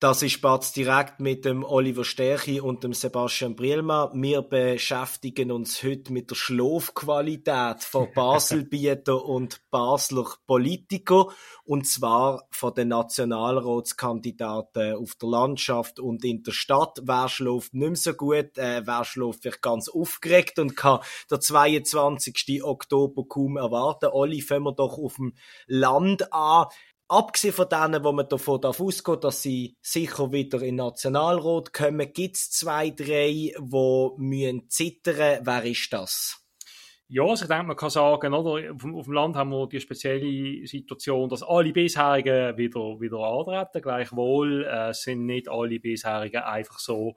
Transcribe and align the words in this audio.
Das 0.00 0.22
ist 0.22 0.40
Batz 0.40 0.72
direkt 0.72 1.20
mit 1.20 1.44
dem 1.44 1.62
Oliver 1.62 2.04
Sterchi 2.04 2.58
und 2.58 2.84
dem 2.84 2.94
Sebastian 2.94 3.54
Brielma. 3.54 4.10
Wir 4.14 4.40
beschäftigen 4.40 5.52
uns 5.52 5.82
heute 5.82 6.10
mit 6.10 6.30
der 6.30 6.36
Schlafqualität 6.36 7.82
von 7.82 8.08
Baselbieter 8.14 9.22
und 9.22 9.60
Basler 9.70 10.24
Politiker 10.46 11.26
und 11.64 11.86
zwar 11.86 12.46
von 12.50 12.72
den 12.72 12.88
Nationalratskandidaten 12.88 14.94
auf 14.94 15.16
der 15.16 15.28
Landschaft 15.28 16.00
und 16.00 16.24
in 16.24 16.44
der 16.44 16.52
Stadt. 16.52 17.02
Wer 17.02 17.28
schläft 17.28 17.74
nicht 17.74 17.86
mehr 17.86 17.96
so 17.96 18.14
gut, 18.14 18.56
äh, 18.56 18.80
wer 18.86 19.04
schläft 19.04 19.42
vielleicht 19.42 19.60
ganz 19.60 19.90
aufgeregt 19.90 20.58
und 20.58 20.78
kann 20.78 21.00
der 21.30 21.40
22. 21.40 22.64
Oktober 22.64 23.24
kaum 23.28 23.58
erwarten. 23.58 24.08
Olli, 24.10 24.40
fangen 24.40 24.64
wir 24.64 24.72
doch 24.72 24.96
auf 24.96 25.16
dem 25.16 25.34
Land 25.66 26.32
an 26.32 26.68
abgesehen 27.10 27.52
von 27.52 27.68
denen, 27.68 28.04
wo 28.04 28.12
man 28.12 28.28
davon 28.28 28.64
ausgeht, 28.64 29.24
dass 29.24 29.42
sie 29.42 29.76
sicher 29.82 30.32
wieder 30.32 30.62
in 30.62 30.76
Nationalrat 30.76 31.72
kommen, 31.72 32.12
gibt 32.12 32.36
es 32.36 32.50
zwei, 32.50 32.90
drei, 32.90 33.52
die 33.58 34.10
müssen 34.16 34.68
zittern. 34.68 35.40
Wer 35.42 35.64
ist 35.64 35.92
das? 35.92 36.36
Ja, 37.08 37.24
also 37.24 37.42
ich 37.44 37.48
denke, 37.48 37.66
man 37.66 37.76
kann 37.76 37.90
sagen, 37.90 38.32
oder, 38.32 38.72
auf, 38.72 38.84
auf, 38.84 39.04
dem 39.06 39.12
Land 39.12 39.34
haben 39.34 39.50
wir 39.50 39.66
die 39.66 39.80
spezielle 39.80 40.64
Situation, 40.64 41.28
dass 41.28 41.42
alle 41.42 41.72
bisherigen 41.72 42.56
wieder, 42.56 43.00
wieder 43.00 43.18
antreten. 43.18 43.82
Gleichwohl 43.82 44.64
äh, 44.64 44.94
sind 44.94 45.26
nicht 45.26 45.48
alle 45.48 45.80
bisherigen 45.80 46.42
einfach 46.42 46.78
so 46.78 47.16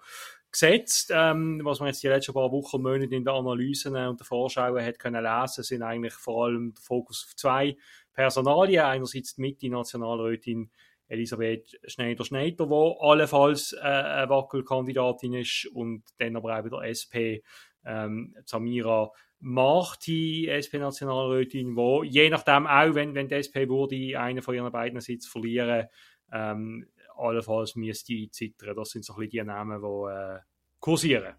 gesetzt. 0.51 1.12
Ähm, 1.13 1.62
was 1.63 1.79
man 1.79 1.90
jetzt 1.90 2.01
die 2.01 2.07
letzten 2.07 2.34
paar 2.34 2.51
Wochen 2.51 2.77
und 2.77 2.81
Monate 2.81 3.03
in 3.03 3.23
den 3.23 3.27
Analysen 3.27 3.96
und 3.96 4.20
den 4.20 4.25
Vorschauen 4.25 4.84
hat 4.84 4.98
können 4.98 5.23
lesen, 5.23 5.63
sind 5.63 5.84
eigentlich 5.84 6.13
vor 6.13 6.46
allem 6.46 6.73
der 6.73 6.81
Fokus 6.81 7.25
auf 7.27 7.35
zwei 7.35 7.77
Personalien. 8.13 8.83
Einerseits 8.83 9.35
die 9.35 9.41
Mitte-Nationalrätin 9.41 10.71
Elisabeth 11.07 11.79
Schneider-Schneider, 11.85 12.65
die 12.65 12.95
allenfalls 12.99 13.73
äh, 13.73 13.79
eine 13.81 14.29
Wackelkandidatin 14.29 15.33
ist 15.33 15.67
und 15.73 16.03
dann 16.17 16.35
aber 16.35 16.57
auch 16.57 16.65
wieder 16.65 16.84
SP 16.87 17.43
ähm, 17.85 18.35
Samira 18.45 19.11
Marti, 19.39 20.47
SP-Nationalrätin, 20.47 21.75
wo 21.75 22.03
je 22.03 22.29
nachdem 22.29 22.65
auch, 22.65 22.95
wenn, 22.95 23.13
wenn 23.13 23.27
die 23.27 23.35
SP 23.35 23.67
würde 23.67 24.17
einen 24.17 24.41
von 24.41 24.55
ihren 24.55 24.71
beiden 24.71 25.01
Sitz 25.01 25.27
verlieren, 25.27 25.87
ähm, 26.31 26.87
allenfalls 27.17 27.75
müsste 27.75 28.29
zittern. 28.31 28.75
Das 28.75 28.91
sind 28.91 29.03
so 29.03 29.13
ein 29.13 29.19
bisschen 29.19 29.31
die 29.31 29.43
Namen, 29.43 29.81
die 29.81 30.11
äh, 30.11 30.39
kursieren. 30.79 31.35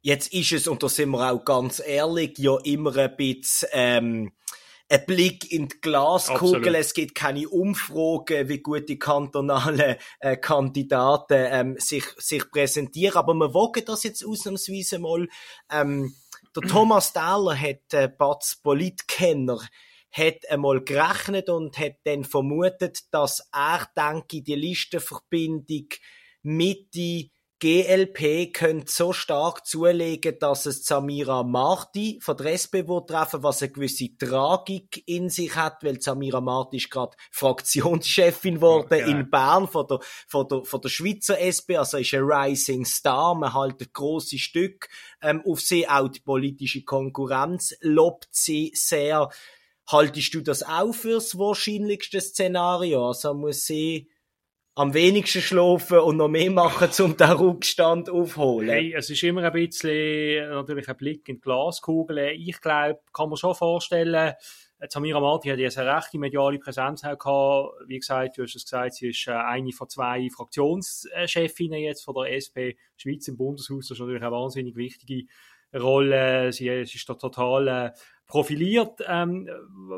Jetzt 0.00 0.32
ist 0.32 0.52
es, 0.52 0.68
und 0.68 0.82
da 0.82 0.88
sind 0.88 1.10
wir 1.10 1.32
auch 1.32 1.44
ganz 1.44 1.82
ehrlich, 1.84 2.38
ja 2.38 2.56
immer 2.62 2.94
ein 2.96 3.16
bisschen 3.16 3.68
ähm, 3.72 4.32
ein 4.94 5.06
Blick 5.06 5.50
in 5.50 5.68
die 5.68 5.80
Glaskugel. 5.80 6.58
Absolut. 6.58 6.76
Es 6.76 6.94
gibt 6.94 7.14
keine 7.14 7.48
Umfragen, 7.48 8.48
wie 8.48 8.58
gut 8.58 8.88
die 8.88 8.98
kantonalen 8.98 9.96
äh, 10.20 10.36
Kandidaten 10.36 11.46
ähm, 11.50 11.76
sich, 11.78 12.04
sich 12.18 12.48
präsentieren. 12.50 13.16
Aber 13.16 13.34
wir 13.34 13.52
wogen 13.52 13.84
das 13.84 14.04
jetzt 14.04 14.24
ausnahmsweise 14.24 14.98
mal. 14.98 15.26
Ähm, 15.70 16.14
der 16.54 16.68
Thomas 16.68 17.12
Dahler 17.12 17.58
hat, 17.58 17.92
äh, 17.92 18.08
Batz 18.08 18.56
Politkenner, 18.62 19.58
hat 20.12 20.48
einmal 20.48 20.80
gerechnet 20.82 21.48
und 21.48 21.76
hat 21.76 21.96
dann 22.04 22.24
vermutet, 22.24 23.00
dass 23.10 23.48
er, 23.52 23.88
denke 23.96 24.42
die 24.42 24.54
Listenverbindung 24.54 25.88
Mitte 26.42 27.30
GLP 27.64 28.52
könnte 28.52 28.92
so 28.92 29.14
stark 29.14 29.64
zulegen, 29.64 30.38
dass 30.38 30.66
es 30.66 30.84
Samira 30.84 31.42
Marti 31.42 32.18
von 32.20 32.36
der 32.36 32.52
SP 32.52 32.84
treffen 32.84 33.42
was 33.42 33.62
eine 33.62 33.72
gewisse 33.72 34.14
Tragik 34.18 35.02
in 35.06 35.30
sich 35.30 35.56
hat, 35.56 35.82
weil 35.82 35.98
Samira 35.98 36.42
Marti 36.42 36.76
ist 36.76 36.90
gerade 36.90 37.16
Fraktionschefin 37.30 38.56
geworden 38.56 38.88
okay. 38.92 39.10
in 39.10 39.30
Bern 39.30 39.66
von 39.66 39.86
der, 39.86 40.00
von, 40.28 40.46
der, 40.46 40.62
von 40.66 40.82
der 40.82 40.90
Schweizer 40.90 41.40
SP, 41.40 41.78
also 41.78 41.96
ist 41.96 42.12
ein 42.12 42.24
Rising 42.24 42.84
Star, 42.84 43.34
man 43.34 43.58
hält 43.58 43.80
ein 43.80 43.88
grosses 43.94 44.42
Stück 44.42 44.90
ähm, 45.22 45.42
auf 45.46 45.62
sie, 45.62 45.88
auch 45.88 46.08
die 46.08 46.20
politische 46.20 46.84
Konkurrenz 46.84 47.74
lobt 47.80 48.28
sie 48.30 48.72
sehr. 48.74 49.30
Haltest 49.86 50.34
du 50.34 50.42
das 50.42 50.62
auch 50.62 50.92
fürs 50.92 51.38
wahrscheinlichste 51.38 52.20
Szenario? 52.20 53.08
Also 53.08 53.32
muss 53.32 53.64
sie 53.64 54.10
am 54.76 54.92
wenigsten 54.92 55.40
schlafen 55.40 55.98
und 55.98 56.16
noch 56.16 56.28
mehr 56.28 56.50
machen, 56.50 56.88
um 57.04 57.16
den 57.16 57.30
Rückstand 57.30 58.10
aufzuholen? 58.10 58.70
Hey, 58.70 58.94
es 58.94 59.08
ist 59.08 59.22
immer 59.22 59.44
ein 59.44 59.52
bisschen 59.52 60.48
natürlich 60.48 60.88
ein 60.88 60.96
Blick 60.96 61.28
in 61.28 61.36
die 61.36 61.40
Glaskugel. 61.40 62.32
Ich 62.36 62.60
glaube, 62.60 63.00
kann 63.12 63.28
man 63.28 63.36
schon 63.36 63.54
vorstellen, 63.54 64.34
Samira 64.88 65.20
Marti 65.20 65.48
hat 65.48 65.58
jetzt 65.58 65.78
eine 65.78 65.96
rechte 65.96 66.18
mediale 66.18 66.58
Präsenz 66.58 67.02
gehabt. 67.02 67.70
Wie 67.86 67.98
gesagt, 67.98 68.36
du 68.36 68.42
hast 68.42 68.56
es 68.56 68.64
gesagt, 68.64 68.94
sie 68.94 69.08
ist 69.08 69.26
äh, 69.28 69.32
eine 69.32 69.72
von 69.72 69.88
zwei 69.88 70.28
Fraktionschefinnen 70.28 71.80
jetzt 71.80 72.04
von 72.04 72.14
der 72.14 72.34
SP 72.36 72.76
Schweiz 72.96 73.28
im 73.28 73.36
Bundeshaus. 73.36 73.88
Das 73.88 73.96
ist 73.96 74.00
natürlich 74.00 74.22
eine 74.22 74.32
wahnsinnig 74.32 74.76
wichtige 74.76 75.26
Rolle. 75.74 76.52
Sie, 76.52 76.64
sie 76.84 76.96
ist 76.96 77.08
da 77.08 77.14
total 77.14 77.68
äh, 77.68 77.90
profiliert, 78.26 79.00
ähm, 79.06 79.48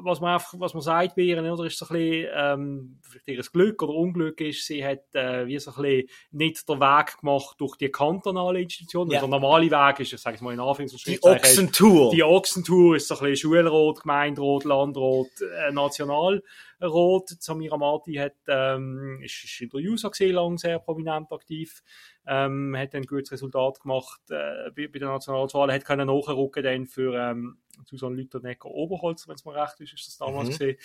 was 0.03 0.21
man 0.21 0.35
einfach, 0.35 0.53
was 0.59 0.75
man 0.75 0.83
sagt 0.83 1.15
bei 1.15 1.23
ihr, 1.23 1.53
oder 1.53 1.65
ist 1.65 1.79
so 1.79 1.87
ein 1.87 1.93
bisschen, 1.93 2.29
ähm, 2.35 2.99
vielleicht 3.01 3.29
ihr 3.29 3.53
Glück 3.53 3.83
oder 3.83 3.95
Unglück 3.95 4.41
ist, 4.41 4.67
sie 4.67 4.85
hat, 4.85 5.15
äh, 5.15 5.47
wie 5.47 5.59
so 5.59 5.71
ein 5.71 5.83
bisschen 5.83 6.09
nicht 6.33 6.69
den 6.69 6.81
Weg 6.81 7.19
gemacht 7.19 7.55
durch 7.59 7.77
die 7.77 7.89
kantonale 7.89 8.61
Institution. 8.61 9.11
Ja. 9.11 9.21
Der 9.21 9.29
normale 9.29 9.71
Weg 9.71 10.01
ist, 10.01 10.13
ich 10.13 10.21
sage 10.21 10.37
es 10.37 10.43
mal 10.43 10.53
in 10.53 10.61
Anführungszeichen. 10.61 11.21
Die 11.23 11.23
Ochsentour. 11.23 12.11
Die 12.11 12.25
Ochsentour 12.25 12.97
ist 12.97 13.07
so 13.07 13.15
ein 13.15 13.21
bisschen 13.21 13.37
Schulrot, 13.37 14.03
Gemeinderat, 14.03 14.65
Landrat, 14.65 15.27
äh, 15.41 15.73
Nationalrat. 15.73 16.43
Samira 16.79 17.77
Mati 17.77 18.15
hat, 18.15 18.35
ähm, 18.49 19.21
ist, 19.23 19.45
ist 19.45 19.61
in 19.63 19.71
der 19.71 19.81
USA 19.91 20.09
gesehen 20.09 20.35
lang 20.35 20.59
sehr 20.59 20.79
prominent 20.79 21.33
aktiv 21.33 21.83
ähm, 22.27 22.77
hat 22.77 22.95
ein 22.95 23.05
gutes 23.05 23.33
Resultat 23.33 23.81
gemacht 23.81 24.21
äh, 24.31 24.71
bei, 24.75 24.89
bei 24.89 24.99
der 24.99 25.09
Nationalwahl, 25.09 25.73
hat 25.73 25.85
können 25.85 26.09
nachrücken 26.09 26.63
dann 26.63 26.87
für 26.87 27.15
ähm, 27.15 27.59
Susanne 27.85 28.17
Lüthernecker 28.17 28.69
Oberholz, 28.69 29.29
wenn 29.29 29.37
es 29.37 29.45
mir 29.45 29.55
recht 29.55 29.81
ist, 29.81 29.95
ist 29.95 30.07
das 30.07 30.19
damals 30.19 30.49
mhm. 30.49 30.53
gesehen. 30.53 30.77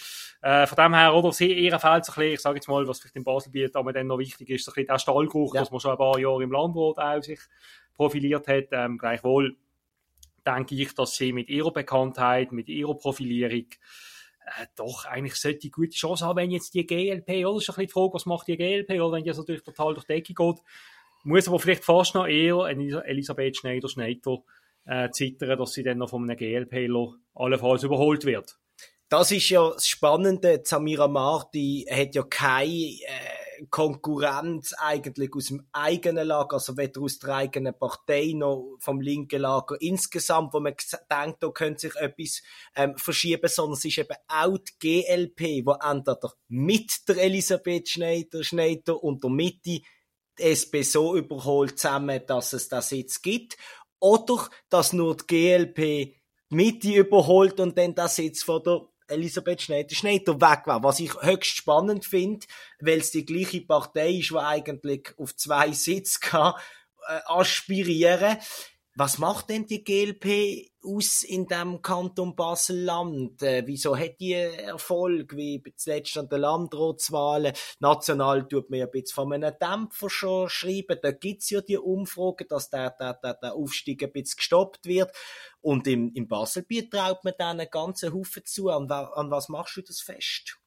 Äh, 0.42 0.68
von 0.68 0.76
dem 0.76 0.94
her, 0.94 1.14
oder, 1.16 1.32
sie, 1.32 1.52
ihr 1.52 1.80
fehlt 1.80 2.06
so 2.06 2.12
ein 2.12 2.16
bisschen, 2.16 2.34
ich 2.34 2.42
sage 2.42 2.56
jetzt 2.58 2.68
mal, 2.68 2.88
was 2.88 3.00
vielleicht 3.00 3.16
in 3.16 3.24
Basel 3.24 3.52
bietet, 3.52 3.76
aber 3.76 3.92
dann 3.92 4.08
noch 4.08 4.20
wichtig 4.20 4.50
ist, 4.50 4.66
so 4.66 4.72
ein 4.72 4.76
bisschen 4.76 4.88
der 4.88 5.00
Stallgeruch, 5.00 5.56
ja. 5.56 5.62
dass 5.62 5.72
man 5.72 5.80
schon 5.80 5.92
ein 5.92 5.98
paar 5.98 6.20
Jahre 6.20 6.44
im 6.44 6.52
Landrat 6.52 6.98
auch 6.98 7.24
sich 7.24 7.40
profiliert 7.96 8.48
hat, 8.48 8.68
ähm, 8.72 8.98
gleichwohl 8.98 9.58
denke 10.46 10.76
ich, 10.76 10.94
dass 10.94 11.16
sie 11.16 11.34
mit 11.34 11.50
ihrer 11.50 11.72
Bekanntheit, 11.72 12.52
mit 12.52 12.68
ihrer 12.68 12.96
Profilierung 12.96 13.68
äh, 14.46 14.66
doch 14.76 15.06
eigentlich 15.06 15.36
sollte 15.36 15.70
gute 15.70 15.92
Chance 15.92 16.26
haben, 16.26 16.38
wenn 16.38 16.52
jetzt 16.52 16.74
die 16.74 16.86
GLP, 16.86 17.46
oder? 17.46 17.56
Das 17.56 17.64
ist 17.64 17.70
ein 17.70 17.76
bisschen 17.76 17.88
die 17.88 17.88
Frage, 17.88 18.14
was 18.14 18.26
macht 18.26 18.48
die 18.48 18.58
GLP, 18.58 18.90
oder 19.02 19.12
wenn 19.14 19.24
die 19.24 19.30
natürlich 19.30 19.64
total 19.64 19.94
durch 19.94 20.06
die 20.06 20.14
Decke 20.14 20.34
geht, 20.34 20.64
muss 21.24 21.48
aber 21.48 21.60
vielleicht 21.60 21.84
fast 21.84 22.16
noch 22.16 22.28
eher 22.28 22.66
Elisabeth 22.66 23.58
Schneider-Schneider 23.58 24.38
äh, 24.86 25.10
zittern, 25.12 25.58
dass 25.58 25.74
sie 25.74 25.84
dann 25.84 26.00
noch 26.00 26.10
von 26.10 26.24
einem 26.24 26.38
GLPler 26.38 27.14
allenfalls 27.36 27.84
überholt 27.84 28.26
wird. 28.26 28.58
Das 29.10 29.32
ist 29.32 29.50
ja 29.50 29.70
das 29.72 29.88
Spannende. 29.88 30.62
Samira 30.64 31.08
Marti 31.08 31.86
hat 31.90 32.16
ja 32.16 32.24
keine 32.24 32.72
äh, 32.72 33.66
Konkurrenz 33.70 34.74
eigentlich 34.78 35.36
aus 35.36 35.48
dem 35.48 35.68
eigenen 35.72 36.28
Lager, 36.28 36.54
also 36.54 36.78
weder 36.78 37.02
aus 37.02 37.20
der 37.20 37.36
eigenen 37.36 37.78
Partei 37.78 38.32
noch 38.34 38.78
vom 38.80 39.02
linken 39.02 39.42
Lager 39.42 39.76
insgesamt, 39.82 40.54
wo 40.54 40.60
man 40.60 40.76
denkt, 41.12 41.44
da 41.44 41.50
könnte 41.50 41.82
sich 41.82 41.96
etwas 41.98 42.42
ähm, 42.76 42.98
verschieben, 42.98 43.50
sondern 43.50 43.74
es 43.74 43.86
ist 43.86 43.98
eben 43.98 44.16
auch 44.28 44.58
die 44.58 45.04
GLP, 45.04 45.66
wo 45.66 45.74
entweder 45.74 46.34
mit 46.48 47.08
der 47.08 47.18
Elisabeth 47.18 47.90
Schneider, 47.90 48.44
Schneider 48.44 49.04
und 49.04 49.24
der 49.24 49.30
Mitte 49.30 49.82
die 50.40 50.44
SP 50.44 50.82
so 50.84 51.16
überholt 51.16 51.80
zusammen, 51.80 52.22
dass 52.28 52.54
es 52.54 52.68
das 52.70 52.92
jetzt 52.92 53.22
gibt. 53.22 53.58
Oder 54.00 54.50
dass 54.70 54.94
nur 54.94 55.18
die 55.18 55.28
GLP 55.28 56.16
Mitte 56.50 56.94
überholt 56.94 57.60
und 57.60 57.78
dann 57.78 57.96
das 57.96 58.18
jetzt 58.18 58.44
von 58.44 58.64
der 58.64 58.82
Elisabeth 59.08 59.62
Schneider, 59.62 59.94
Schneider 59.94 60.40
weg 60.40 60.62
war. 60.66 60.84
Was 60.84 61.00
ich 61.00 61.14
höchst 61.22 61.56
spannend 61.56 62.06
finde, 62.06 62.46
weil 62.80 63.00
es 63.00 63.12
die 63.12 63.26
gleiche 63.26 63.62
Partei 63.62 64.12
ist, 64.14 64.32
die 64.32 64.38
eigentlich 64.38 65.14
auf 65.18 65.36
zwei 65.36 65.72
Sitze 65.72 66.20
kann, 66.20 66.54
äh, 67.08 67.20
aspirieren. 67.26 68.38
Was 68.96 69.20
macht 69.20 69.50
denn 69.50 69.66
die 69.66 69.86
GLP 69.86 70.70
aus 70.84 71.24
in 71.24 71.48
dem 71.48 71.82
Kanton 71.82 72.36
Basel-Land? 72.36 73.42
Äh, 73.42 73.64
wieso 73.66 73.96
hat 73.96 74.20
die 74.20 74.34
Erfolg, 74.34 75.34
wie 75.38 75.64
zuletzt 75.78 76.18
an 76.18 76.28
den 76.28 76.42
Landratswahlen? 76.42 77.54
National 77.80 78.46
tut 78.50 78.70
man 78.70 78.80
ja 78.80 78.86
ein 78.88 78.92
bisschen 78.92 79.16
von 79.16 79.32
einem 79.32 79.54
Dämpfer 79.62 80.10
schon 80.10 80.50
schreiben. 80.50 81.00
Da 81.02 81.12
gibt's 81.12 81.50
ja 81.52 81.62
die 81.62 81.78
Umfragen, 81.78 82.48
dass 82.50 82.70
der, 82.70 82.90
der, 83.00 83.14
der, 83.14 83.36
der 83.36 83.54
Aufstieg 83.54 84.04
ein 84.04 84.12
bisschen 84.12 84.36
gestoppt 84.36 84.86
wird. 84.86 85.16
Und 85.62 85.88
im, 85.88 86.12
im 86.14 86.28
Baselbiet 86.28 86.92
traut 86.92 87.24
man 87.24 87.34
dann 87.38 87.62
einen 87.62 87.70
ganzen 87.72 88.14
Haufen 88.14 88.44
zu. 88.44 88.70
An, 88.70 88.92
an 88.92 89.32
was 89.32 89.48
machst 89.48 89.78
du 89.78 89.82
das 89.84 90.02
fest? 90.02 90.58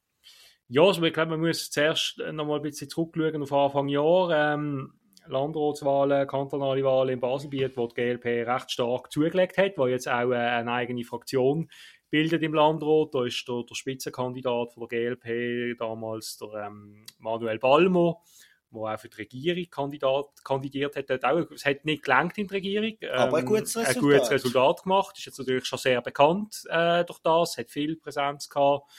Ja, 0.68 0.82
also 0.82 1.02
ich 1.02 1.12
glaube, 1.12 1.32
man 1.32 1.40
muss 1.40 1.70
zuerst 1.70 2.22
noch 2.32 2.46
mal 2.46 2.56
ein 2.56 2.62
bisschen 2.62 2.88
zurückschauen 2.88 3.42
auf 3.42 3.52
Anfang 3.52 3.88
Jahr. 3.88 4.54
Ähm, 4.54 4.94
Landratswahlen, 5.26 6.26
kantonale 6.26 6.84
Wahlen 6.84 7.14
im 7.14 7.20
Baselbiet, 7.20 7.76
wo 7.76 7.86
die 7.86 7.94
GLP 7.94 8.46
recht 8.46 8.70
stark 8.70 9.10
zugelegt 9.10 9.58
hat, 9.58 9.76
wo 9.76 9.86
jetzt 9.86 10.08
auch 10.08 10.30
eine 10.30 10.72
eigene 10.72 11.04
Fraktion 11.04 11.68
bildet 12.10 12.42
im 12.42 12.54
Landrat. 12.54 13.14
Da 13.14 13.24
ist 13.24 13.46
der, 13.48 13.62
der 13.68 13.74
Spitzenkandidat 13.74 14.72
von 14.72 14.86
der 14.88 15.16
GLP 15.16 15.78
damals 15.78 16.38
der 16.38 16.66
ähm, 16.66 17.04
Manuel 17.18 17.58
Balmo, 17.58 18.22
der 18.70 18.80
auch 18.80 18.98
für 18.98 19.08
die 19.08 19.16
Regierung 19.16 19.64
Kandidat, 19.70 20.26
kandidiert 20.44 20.96
hat. 20.96 21.24
Auch, 21.24 21.50
es 21.50 21.64
hat 21.64 21.84
nicht 21.84 22.04
gelangt 22.04 22.38
in 22.38 22.46
der 22.46 22.56
Regierung. 22.56 22.96
Ähm, 23.00 23.10
Aber 23.12 23.38
ein 23.38 23.46
gutes 23.46 23.76
Resultat. 23.76 23.96
Ein 23.96 24.02
gutes 24.02 24.30
Resultat 24.30 24.82
gemacht. 24.82 25.18
Ist 25.18 25.26
jetzt 25.26 25.38
natürlich 25.38 25.66
schon 25.66 25.78
sehr 25.78 26.00
bekannt 26.02 26.62
äh, 26.68 27.04
durch 27.04 27.18
das, 27.20 27.56
hat 27.56 27.70
viel 27.70 27.96
Präsenz 27.96 28.48
gehabt 28.48 28.90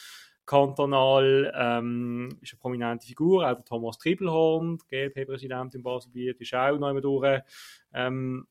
kantonal 0.46 1.52
ähm, 1.56 2.38
ist 2.42 2.54
eine 2.54 2.60
prominente 2.60 3.08
Figur, 3.08 3.50
auch 3.50 3.56
der 3.56 3.66
Thomas 3.66 3.98
Triebelhorn, 3.98 4.80
GLP-Präsident 4.90 5.76
in 5.76 5.84
Baselbiet, 5.84 6.40
ist 6.40 6.54
auch 6.54 6.78
noch 6.78 6.88
einmal 6.88 7.02
durch, 7.02 7.42
ähm, 7.94 8.48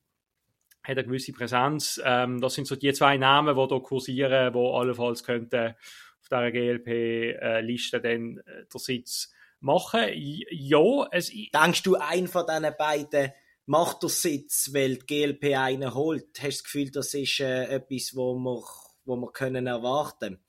hat 0.82 0.98
eine 0.98 1.04
gewisse 1.04 1.32
Präsenz. 1.32 2.00
Ähm, 2.04 2.40
das 2.40 2.54
sind 2.54 2.66
so 2.66 2.76
die 2.76 2.92
zwei 2.92 3.16
Namen, 3.16 3.56
die 3.56 3.66
hier 3.68 3.80
kursieren, 3.80 4.52
die 4.52 4.58
allenfalls 4.58 5.24
könnten 5.24 5.74
auf 6.20 6.28
dieser 6.28 6.50
GLP-Liste 6.50 8.00
dann 8.00 8.38
äh, 8.38 8.64
den 8.72 8.78
Sitz 8.78 9.32
machen. 9.60 10.04
Ja, 10.14 11.06
es... 11.10 11.30
Denkst 11.30 11.82
du, 11.82 11.96
ein 11.96 12.28
von 12.28 12.46
diesen 12.46 12.74
beiden 12.78 13.32
macht 13.66 14.02
den 14.02 14.10
Sitz, 14.10 14.70
weil 14.72 14.96
die 14.96 15.06
GLP 15.06 15.56
einen 15.56 15.94
holt? 15.94 16.38
Hast 16.38 16.42
du 16.42 16.48
das 16.48 16.64
Gefühl, 16.64 16.90
das 16.90 17.14
ist 17.14 17.40
äh, 17.40 17.64
etwas, 17.64 18.14
wo 18.14 18.34
wir, 18.34 18.62
wo 19.04 19.16
wir 19.16 19.32
können 19.32 19.66
erwarten 19.66 20.18
können? 20.18 20.40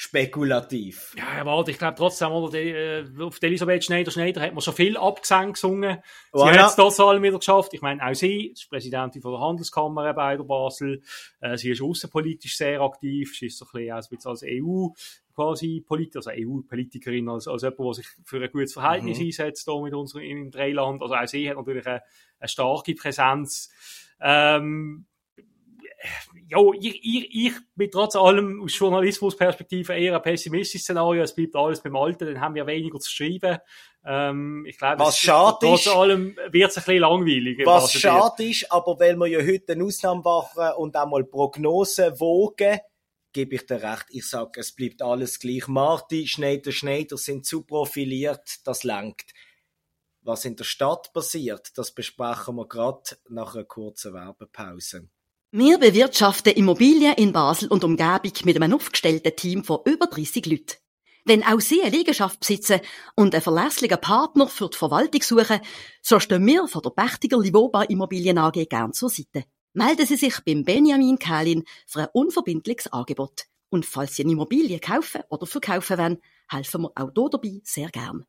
Spekulativ. 0.00 1.14
Ja, 1.14 1.44
warte, 1.44 1.72
ich 1.72 1.78
glaube 1.78 1.94
trotzdem, 1.94 2.32
oder, 2.32 2.52
die, 2.52 2.70
äh, 2.70 3.04
auf 3.20 3.36
Elisabeth 3.42 3.84
Schneider-Schneider 3.84 4.40
hat 4.40 4.54
man 4.54 4.62
schon 4.62 4.72
viel 4.72 4.96
Abgesang 4.96 5.52
gesungen. 5.52 5.98
Sie 6.32 6.38
voilà. 6.38 6.56
hat 6.56 6.70
es 6.70 6.76
trotzdem 6.76 7.22
wieder 7.22 7.38
geschafft. 7.38 7.74
Ich 7.74 7.82
meine, 7.82 8.02
auch 8.02 8.14
sie 8.14 8.46
ist 8.46 8.70
Präsidentin 8.70 9.20
von 9.20 9.32
der 9.32 9.42
Handelskammer 9.42 10.14
bei 10.14 10.38
der 10.38 10.44
Basel. 10.44 11.02
Äh, 11.40 11.58
sie 11.58 11.72
ist 11.72 11.82
außenpolitisch 11.82 12.56
sehr 12.56 12.80
aktiv. 12.80 13.36
Sie 13.38 13.48
ist 13.48 13.58
so 13.58 13.66
ein 13.74 14.02
bisschen 14.08 14.30
als 14.30 14.42
EU 14.42 14.86
quasi 15.34 15.84
Politiker, 15.86 16.20
also 16.20 16.30
EU-Politikerin, 16.30 17.28
als, 17.28 17.46
als 17.46 17.60
jemand, 17.60 17.80
der 17.80 17.94
sich 17.94 18.06
für 18.24 18.42
ein 18.42 18.50
gutes 18.50 18.72
Verhältnis 18.72 19.18
mhm. 19.18 19.26
einsetzt 19.26 19.68
hier 19.68 19.82
mit 19.82 19.92
unserem, 19.92 20.24
im 20.24 20.50
Dreiland. 20.50 21.02
Also 21.02 21.14
auch 21.14 21.26
sie 21.26 21.50
hat 21.50 21.58
natürlich 21.58 21.86
eine, 21.86 22.00
eine 22.38 22.48
starke 22.48 22.94
Präsenz. 22.94 23.70
Ähm, 24.18 25.04
ja, 26.48 26.58
ich, 26.80 27.00
ich, 27.04 27.46
ich 27.46 27.52
bin 27.74 27.90
trotz 27.90 28.16
allem 28.16 28.62
aus 28.62 28.78
Journalismusperspektive 28.78 29.92
eher 29.94 30.16
ein 30.16 30.22
pessimistisches 30.22 30.84
Szenario. 30.84 31.22
Es 31.22 31.34
bleibt 31.34 31.56
alles 31.56 31.82
beim 31.82 31.96
Alten, 31.96 32.26
dann 32.26 32.40
haben 32.40 32.54
wir 32.54 32.66
weniger 32.66 32.98
zu 32.98 33.10
schreiben. 33.10 33.58
Ähm, 34.04 34.64
ich 34.66 34.78
glaube, 34.78 35.00
was 35.00 35.18
schade 35.18 35.58
trotz 35.60 35.86
ist, 35.86 35.92
allem 35.92 36.36
wird 36.50 36.70
es 36.70 36.78
ein 36.78 36.84
bisschen 36.84 37.00
langweilig. 37.00 37.60
Was 37.64 37.92
schade 37.92 38.44
ist, 38.44 38.70
aber 38.72 38.98
weil 38.98 39.16
wir 39.16 39.26
ja 39.26 39.40
heute 39.40 39.72
eine 39.72 39.84
Ausnahme 39.84 40.22
machen 40.22 40.72
und 40.76 40.96
einmal 40.96 41.24
Prognosen 41.24 42.18
wogen, 42.18 42.80
gebe 43.32 43.56
ich 43.56 43.66
dir 43.66 43.82
recht. 43.82 44.06
Ich 44.08 44.28
sage, 44.28 44.60
es 44.60 44.72
bleibt 44.72 45.02
alles 45.02 45.38
gleich. 45.38 45.68
Marti, 45.68 46.26
Schneider, 46.26 46.72
Schneider 46.72 47.16
sind 47.18 47.44
zu 47.44 47.62
profiliert, 47.62 48.66
das 48.66 48.84
langt. 48.84 49.26
Was 50.22 50.44
in 50.44 50.56
der 50.56 50.64
Stadt 50.64 51.12
passiert, 51.12 51.76
das 51.76 51.92
besprechen 51.92 52.56
wir 52.56 52.66
gerade 52.66 53.16
nach 53.28 53.54
einer 53.54 53.64
kurzen 53.64 54.14
Werbepause. 54.14 55.08
Wir 55.52 55.78
bewirtschaften 55.78 56.52
Immobilien 56.52 57.14
in 57.14 57.32
Basel 57.32 57.66
und 57.70 57.82
Umgebung 57.82 58.32
mit 58.44 58.54
einem 58.54 58.72
aufgestellten 58.72 59.34
Team 59.34 59.64
von 59.64 59.80
über 59.84 60.06
30 60.06 60.46
Leuten. 60.46 60.76
Wenn 61.24 61.42
auch 61.42 61.58
Sie 61.60 61.82
eine 61.82 61.90
Liegenschaft 61.90 62.38
besitzen 62.38 62.80
und 63.16 63.34
einen 63.34 63.42
verlässlichen 63.42 64.00
Partner 64.00 64.46
für 64.46 64.68
die 64.68 64.76
Verwaltung 64.76 65.22
suchen, 65.22 65.60
so 66.02 66.20
stehen 66.20 66.46
wir 66.46 66.68
von 66.68 66.82
der 66.82 66.90
Pächtiger 66.90 67.40
Livoba 67.40 67.82
Immobilien 67.82 68.38
AG 68.38 68.64
gern 68.68 68.92
zur 68.92 69.10
Seite. 69.10 69.44
Melden 69.72 70.06
Sie 70.06 70.14
sich 70.14 70.38
beim 70.46 70.64
Benjamin 70.64 71.18
Kählin 71.18 71.64
für 71.84 72.02
ein 72.02 72.08
unverbindliches 72.12 72.92
Angebot. 72.92 73.46
Und 73.70 73.84
falls 73.84 74.14
Sie 74.14 74.22
eine 74.22 74.30
Immobilie 74.30 74.78
kaufen 74.78 75.22
oder 75.30 75.46
verkaufen 75.46 75.98
wollen, 75.98 76.18
helfen 76.48 76.82
wir 76.82 76.92
auch 76.94 77.10
hier 77.12 77.28
dabei 77.28 77.60
sehr 77.64 77.88
gern. 77.88 78.24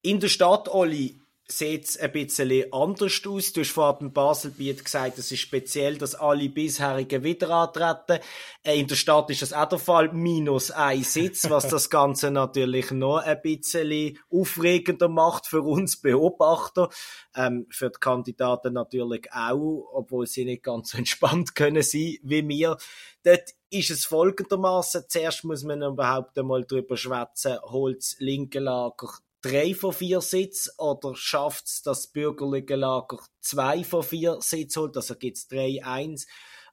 In 0.00 0.20
der 0.20 0.28
Stadt, 0.28 0.70
Olli, 0.70 1.20
sieht 1.48 1.84
es 1.84 1.96
ein 1.96 2.10
bisschen 2.10 2.72
anders 2.72 3.22
aus. 3.26 3.52
Du 3.52 3.60
hast 3.60 3.70
vorhin 3.70 4.12
Baselbiet 4.12 4.84
gesagt, 4.84 5.18
es 5.18 5.30
ist 5.30 5.40
speziell, 5.40 5.96
dass 5.96 6.16
alle 6.16 6.48
bisherigen 6.48 7.22
wieder 7.22 7.50
antreten. 7.50 8.22
Äh, 8.64 8.80
in 8.80 8.88
der 8.88 8.96
Stadt 8.96 9.30
ist 9.30 9.42
das 9.42 9.52
auch 9.52 9.68
der 9.68 9.78
Fall, 9.78 10.12
minus 10.12 10.72
ein 10.72 11.04
Sitz, 11.04 11.48
was 11.48 11.68
das 11.68 11.88
Ganze 11.88 12.30
natürlich 12.32 12.90
noch 12.90 13.18
ein 13.18 13.40
bisschen 13.42 14.18
aufregender 14.28 15.08
macht 15.08 15.46
für 15.46 15.62
uns 15.62 16.00
Beobachter, 16.00 16.88
ähm, 17.36 17.66
für 17.70 17.90
die 17.90 18.00
Kandidaten 18.00 18.72
natürlich 18.72 19.30
auch, 19.32 19.88
obwohl 19.92 20.26
sie 20.26 20.44
nicht 20.44 20.64
ganz 20.64 20.90
so 20.90 20.98
entspannt 20.98 21.54
können 21.54 21.82
sein 21.82 22.16
wie 22.22 22.46
wir. 22.48 22.76
Dort 23.22 23.50
ist 23.70 23.90
es 23.90 24.04
folgendermaßen: 24.04 25.04
Zuerst 25.08 25.44
muss 25.44 25.62
man 25.62 25.82
überhaupt 25.82 26.36
einmal 26.38 26.64
drüber 26.64 26.96
schwätzen, 26.96 27.58
holt 27.62 27.98
das 27.98 28.16
linke 28.18 28.58
Lager 28.58 29.12
drei 29.46 29.74
von 29.74 29.92
vier 29.92 30.20
Sitzen 30.20 30.72
oder 30.78 31.14
schafft 31.14 31.66
es 31.66 31.82
das 31.82 32.08
bürgerliche 32.08 32.76
Lager 32.76 33.18
zwei 33.40 33.84
von 33.84 34.02
vier 34.02 34.38
Sitzen 34.40 34.80
holt, 34.80 34.96
also 34.96 35.14
gibt 35.16 35.36
es 35.36 35.48
drei, 35.48 35.80
eins 35.84 36.26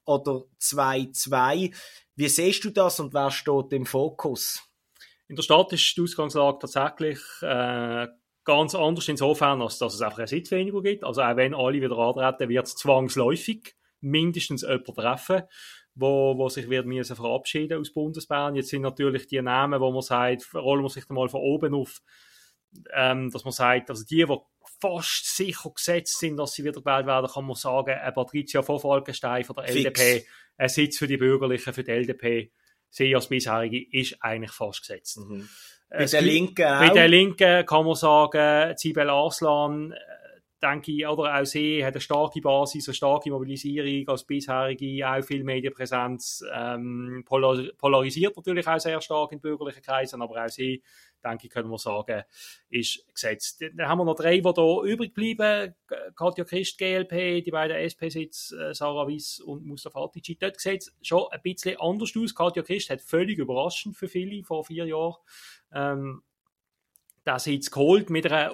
oder 0.06 0.44
zwei, 0.58 1.10
zwei. 1.14 1.72
Wie 2.16 2.28
siehst 2.28 2.64
du 2.64 2.72
das 2.72 3.00
und 3.00 3.14
wer 3.14 3.32
steht 3.32 3.72
im 3.74 3.86
Fokus? 3.86 4.62
In 5.28 5.36
der 5.36 5.44
Stadt 5.44 5.72
ist 5.74 5.96
die 5.96 6.02
Ausgangslage 6.02 6.60
tatsächlich 6.60 7.20
äh, 7.42 8.08
ganz 8.44 8.76
anders 8.76 9.08
insofern, 9.08 9.62
als 9.62 9.78
dass 9.78 9.96
es 9.96 10.02
einfach 10.02 10.20
einen 10.20 10.28
Sitz 10.28 10.52
weniger 10.52 10.82
gibt. 10.82 11.04
Also 11.04 11.22
auch 11.22 11.36
wenn 11.36 11.56
alle 11.56 11.82
wieder 11.82 11.98
antreten, 11.98 12.50
wird 12.50 12.68
es 12.68 12.76
zwangsläufig 12.76 13.76
mindestens 14.02 14.64
jemand 14.64 14.96
treffen, 14.96 15.44
wo, 15.96 16.38
wo 16.38 16.50
sich 16.50 16.70
wird 16.70 16.86
müssen 16.86 17.16
verabschieden 17.16 17.80
aus 17.80 17.94
Bundesbahn. 17.94 18.56
Jetzt 18.56 18.70
sind 18.70 18.82
natürlich 18.82 19.28
die 19.28 19.42
Namen, 19.42 19.80
wo 19.80 19.92
man 19.92 20.02
sagt, 20.02 20.54
rollen 20.54 20.84
wir 20.84 20.90
sich 20.90 21.08
mal 21.10 21.30
von 21.30 21.42
oben 21.42 21.74
auf 21.74 22.02
ähm, 22.94 23.30
dass 23.32 23.44
man 23.44 23.52
sagt, 23.52 23.90
also 23.90 24.04
die, 24.04 24.26
die 24.26 24.38
fast 24.80 25.36
sicher 25.36 25.72
gesetzt 25.74 26.20
sind, 26.20 26.38
dass 26.38 26.54
sie 26.54 26.64
wieder 26.64 26.82
gewählt 26.82 27.06
werden, 27.06 27.30
kann 27.32 27.46
man 27.46 27.56
sagen, 27.56 27.92
äh, 27.92 28.12
Patricia 28.12 28.62
von 28.62 28.80
Falkenstein 28.80 29.44
von 29.44 29.56
der 29.56 29.66
Fix. 29.66 29.86
LDP, 29.86 30.26
ein 30.58 30.70
Sitz 30.70 30.98
für 30.98 31.08
die 31.08 31.18
Bürgerlichen, 31.18 31.74
für 31.74 31.84
die 31.84 31.92
LDP, 31.92 32.52
sie 32.90 33.16
als 33.16 33.28
bisherige, 33.28 33.86
ist 33.98 34.18
eigentlich 34.22 34.52
fast 34.52 34.82
gesetzt. 34.82 35.18
Mhm. 35.18 35.48
Bei 35.90 36.06
der 36.06 36.22
Linken 36.22 36.66
auch. 36.66 36.80
Bei 36.80 36.90
der 36.90 37.08
Linken 37.08 37.66
kann 37.66 37.86
man 37.86 37.96
sagen, 37.96 38.74
Sibel 38.78 39.10
Arslan, 39.10 39.92
äh, 39.92 39.96
denke 40.64 40.92
ich, 40.92 41.06
oder 41.06 41.40
auch 41.40 41.46
sie 41.46 41.86
hat 41.86 41.94
eine 41.94 42.02
starke 42.02 42.42
Basis, 42.42 42.88
eine 42.88 42.96
starke 42.96 43.30
Mobilisierung 43.30 44.08
als 44.08 44.24
bisherige, 44.24 45.08
auch 45.08 45.24
viel 45.24 45.44
Medienpräsenz, 45.44 46.44
ähm, 46.54 47.24
polarisiert 47.26 48.36
natürlich 48.36 48.68
auch 48.68 48.80
sehr 48.80 49.02
stark 49.02 49.32
in 49.34 49.42
bürgerlichen 49.42 49.84
Kreisen, 49.84 50.22
aber 50.22 50.44
auch 50.46 50.50
sie 50.50 50.82
denke 51.24 51.48
ich, 51.48 51.54
können 51.54 51.70
wir 51.70 51.78
sagen, 51.78 52.24
ist 52.70 53.06
gesetzt. 53.14 53.62
Dann 53.62 53.88
haben 53.88 54.00
wir 54.00 54.06
noch 54.06 54.16
drei, 54.16 54.40
die 54.40 54.52
hier 54.54 54.82
übrig 54.84 55.14
bleiben. 55.14 55.74
Katja 56.16 56.44
Christ, 56.44 56.78
GLP, 56.78 57.44
die 57.44 57.52
beiden 57.52 57.78
SP-Sitz, 57.78 58.52
äh, 58.52 58.74
Sarah 58.74 59.08
Wiss 59.08 59.40
und 59.40 59.66
Mustafa 59.66 60.04
Atici. 60.04 60.38
Dort 60.38 60.60
sieht 60.60 60.82
es 60.82 60.94
schon 61.02 61.28
ein 61.32 61.42
bisschen 61.42 61.80
anders 61.80 62.12
aus. 62.18 62.36
Katja 62.36 62.62
Christ 62.62 62.90
hat 62.90 63.02
völlig 63.02 63.38
überraschend 63.38 63.96
für 63.96 64.08
viele 64.08 64.44
vor 64.44 64.66
vier 64.66 64.86
Jahren 64.86 65.16
ähm, 65.74 66.24
das 67.24 67.46
jetzt 67.46 67.72
geholt 67.72 68.10
mit 68.10 68.26
einer 68.30 68.54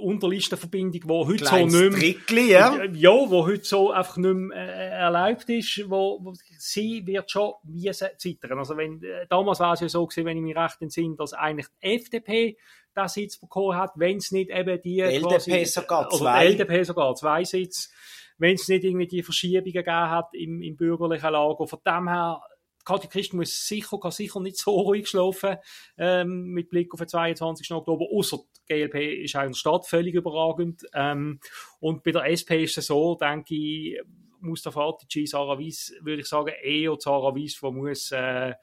Unterlistenverbindung, 0.00 1.00
die 1.02 1.08
heute 1.08 1.44
Kleines 1.44 1.72
so 1.72 1.78
nicht 1.78 1.90
mehr, 1.90 2.00
Trickli, 2.00 2.50
ja? 2.52 2.84
ja, 2.84 3.10
wo 3.10 3.46
heute 3.46 3.64
so 3.64 3.90
einfach 3.90 4.16
nicht 4.16 4.34
mehr 4.34 4.56
äh, 4.56 4.90
erlaubt 4.90 5.48
ist, 5.48 5.88
wo, 5.88 6.18
wo 6.22 6.34
sie 6.58 7.06
wird 7.06 7.30
schon 7.30 7.54
wie 7.64 7.90
zittern. 7.90 8.58
Also 8.58 8.76
wenn, 8.76 9.02
äh, 9.02 9.26
damals 9.28 9.60
war 9.60 9.74
es 9.74 9.80
ja 9.80 9.88
so 9.88 10.06
gewesen, 10.06 10.26
wenn 10.26 10.36
ich 10.36 10.42
mich 10.42 10.56
recht 10.56 10.80
entsinne, 10.80 11.16
dass 11.16 11.32
eigentlich 11.32 11.66
die 11.82 11.94
FDP 11.94 12.56
das 12.94 13.14
Sitz 13.14 13.38
bekommen 13.38 13.76
hat, 13.76 13.92
wenn 13.96 14.18
es 14.18 14.30
nicht 14.30 14.50
eben 14.50 14.80
die, 14.82 14.96
die 14.96 15.00
LDP 15.00 15.28
quasi, 15.28 15.64
sogar 15.64 16.08
zwei. 16.10 16.46
LDP 16.46 16.82
sogar 16.84 17.14
zwei 17.14 17.44
Sitz, 17.44 17.90
wenn 18.38 18.54
es 18.54 18.68
nicht 18.68 18.84
irgendwie 18.84 19.06
die 19.06 19.22
Verschiebungen 19.22 19.72
gegeben 19.72 20.10
hat 20.10 20.28
im, 20.32 20.62
im 20.62 20.76
bürgerlichen 20.76 21.30
Lager. 21.30 21.66
Von 21.66 21.78
dem 21.84 22.08
her 22.08 22.40
Katja 22.88 23.10
Christ 23.10 23.34
muss 23.34 23.66
sicher, 23.66 24.00
kann 24.00 24.12
sicher 24.12 24.40
nicht 24.40 24.56
so 24.56 24.70
ruhig 24.80 25.06
schlafen, 25.06 25.58
ähm, 25.98 26.44
mit 26.46 26.70
Blick 26.70 26.94
auf 26.94 27.00
den 27.00 27.08
22. 27.08 27.70
Oktober, 27.72 28.06
außer 28.10 28.38
die 28.38 28.74
GLP 28.74 29.24
ist 29.24 29.36
auch 29.36 29.42
in 29.42 29.48
der 29.48 29.56
Stadt 29.56 29.86
völlig 29.86 30.14
überragend. 30.14 30.86
Ähm, 30.94 31.38
und 31.80 32.02
bei 32.02 32.12
der 32.12 32.24
SP 32.32 32.64
ist 32.64 32.78
es 32.78 32.86
so, 32.86 33.14
denke 33.16 33.54
ich, 33.54 34.00
Mustafa 34.40 34.88
Atici, 34.88 35.26
Sarah 35.26 35.58
Weiss, 35.58 35.92
würde 36.00 36.22
ich 36.22 36.28
sagen, 36.28 36.54
eher 36.62 36.96
Sarah 36.98 37.34
Weiss, 37.36 37.60
die 37.60 37.70
muss 37.70 38.10
äh, 38.10 38.54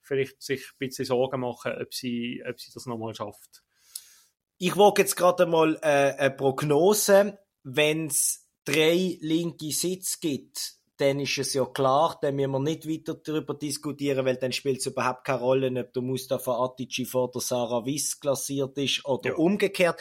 vielleicht 0.00 0.40
sich 0.40 0.60
ein 0.60 0.78
bisschen 0.78 1.04
Sorgen 1.04 1.40
machen, 1.40 1.72
ob 1.80 1.92
sie, 1.92 2.40
ob 2.48 2.60
sie 2.60 2.70
das 2.72 2.86
nochmal 2.86 3.16
schafft. 3.16 3.64
Ich 4.58 4.76
wage 4.76 5.02
jetzt 5.02 5.16
gerade 5.16 5.44
mal 5.46 5.76
äh, 5.82 6.14
eine 6.18 6.30
Prognose, 6.30 7.36
wenn 7.64 8.06
es 8.06 8.48
drei 8.64 9.18
linke 9.20 9.72
Sitze 9.72 10.18
gibt, 10.20 10.74
dann 11.02 11.20
ist 11.20 11.36
es 11.36 11.54
ja 11.54 11.64
klar, 11.64 12.18
dann 12.22 12.36
müssen 12.36 12.52
wir 12.52 12.60
nicht 12.60 12.88
weiter 12.88 13.14
darüber 13.14 13.54
diskutieren, 13.54 14.24
weil 14.24 14.36
dann 14.36 14.52
spielt 14.52 14.78
es 14.78 14.86
überhaupt 14.86 15.24
keine 15.24 15.40
Rolle, 15.40 15.80
ob 15.80 15.92
der 15.92 16.02
Mustafa 16.02 16.64
Atici 16.64 17.04
vor 17.04 17.30
der 17.30 17.40
Sarah 17.40 17.84
Wiss 17.84 18.20
klassiert 18.20 18.78
ist 18.78 19.04
oder 19.04 19.30
ja. 19.30 19.36
umgekehrt. 19.36 20.00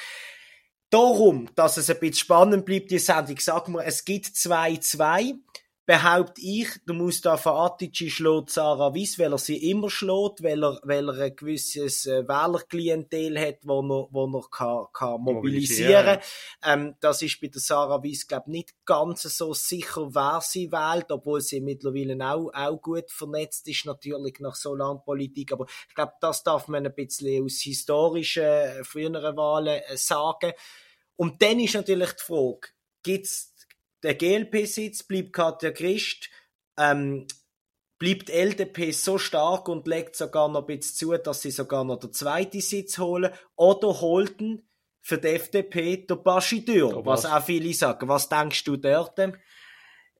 Darum, 0.91 1.49
dass 1.55 1.77
es 1.77 1.89
ein 1.89 1.99
bisschen 1.99 2.15
spannend 2.15 2.65
bleibt, 2.65 2.91
die 2.91 2.99
Sendung, 2.99 3.39
sagen 3.39 3.73
wir, 3.73 3.85
es 3.85 4.05
gibt 4.05 4.27
2-2 4.27 5.35
behaupte 5.85 6.39
ich, 6.41 6.69
der 6.87 6.95
Mustafa 6.95 7.65
Atici 7.65 8.09
schlägt 8.09 8.51
Sarah 8.51 8.93
Weiss, 8.93 9.17
weil 9.17 9.33
er 9.33 9.37
sie 9.37 9.69
immer 9.69 9.89
schlägt, 9.89 10.43
weil 10.43 10.63
er, 10.63 10.79
weil 10.83 11.09
er 11.09 11.19
ein 11.19 11.35
gewisses 11.35 12.05
äh, 12.05 12.27
Wählerklientel 12.27 13.39
hat, 13.39 13.59
wo 13.63 13.81
er, 13.81 14.07
wo 14.11 14.37
er 14.37 14.49
kann, 14.49 14.85
kann 14.93 15.21
mobilisieren 15.21 16.19
kann. 16.19 16.81
Ähm, 16.81 16.95
das 16.99 17.21
ist 17.21 17.41
bei 17.41 17.47
der 17.47 17.61
Sarah 17.61 18.03
Weiss, 18.03 18.27
glaube 18.27 18.45
ich, 18.47 18.51
nicht 18.51 18.85
ganz 18.85 19.23
so 19.23 19.53
sicher, 19.53 20.13
wer 20.13 20.39
sie 20.41 20.71
wählt, 20.71 21.11
obwohl 21.11 21.41
sie 21.41 21.61
mittlerweile 21.61 22.17
auch, 22.29 22.51
auch 22.53 22.81
gut 22.81 23.09
vernetzt 23.09 23.67
ist, 23.67 23.85
natürlich 23.85 24.39
nach 24.39 24.55
so 24.55 24.75
langer 24.75 24.99
Politik. 24.99 25.51
Aber 25.51 25.65
ich 25.89 25.95
glaube, 25.95 26.13
das 26.21 26.43
darf 26.43 26.67
man 26.67 26.85
ein 26.85 26.93
bisschen 26.93 27.43
aus 27.43 27.59
historischen, 27.59 28.43
äh, 28.43 28.83
früheren 28.83 29.35
Wahlen 29.35 29.81
äh, 29.87 29.97
sagen. 29.97 30.53
Und 31.15 31.41
dann 31.41 31.59
ist 31.59 31.73
natürlich 31.73 32.11
die 32.13 32.23
Frage, 32.23 32.69
gibt's 33.03 33.50
der 34.03 34.15
GLP-Sitz 34.15 35.03
bleibt 35.03 35.33
Katja 35.33 35.71
Christ, 35.71 36.29
ähm, 36.77 37.27
bleibt 37.99 38.29
LDP 38.29 38.91
so 38.91 39.17
stark 39.17 39.69
und 39.69 39.85
legt 39.87 40.15
sogar 40.15 40.49
noch 40.49 40.61
ein 40.61 40.77
bisschen 40.77 40.95
zu, 40.95 41.17
dass 41.17 41.41
sie 41.41 41.51
sogar 41.51 41.83
noch 41.83 41.99
den 41.99 42.11
zweiten 42.13 42.61
Sitz 42.61 42.97
holen, 42.97 43.31
oder 43.55 44.01
holten 44.01 44.67
für 45.01 45.17
die 45.17 45.27
FDP 45.29 45.97
der 45.97 46.15
Bastideur, 46.15 47.05
was 47.05 47.25
auch 47.25 47.43
viele 47.43 47.73
sagen. 47.73 48.07
Was 48.07 48.29
denkst 48.29 48.63
du 48.63 48.77
dort? 48.77 49.19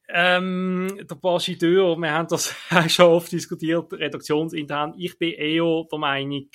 Ähm, 0.10 1.08
der 1.10 1.16
Bastideur, 1.16 1.98
wir 1.98 2.12
haben 2.12 2.28
das 2.28 2.54
schon 2.88 3.06
oft 3.06 3.32
diskutiert, 3.32 3.94
redaktionsintern. 3.94 4.94
Ich 4.98 5.18
bin 5.18 5.34
eher 5.34 5.86
der 5.90 6.00
Meinung, 6.00 6.50